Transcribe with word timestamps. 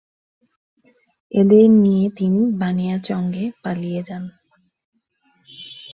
এদের 1.31 1.65
নিয়ে 1.83 2.05
তিনি 2.17 2.41
বানিয়াচঙে 2.61 3.45
পালিয়ে 3.63 4.01
যান। 4.07 4.23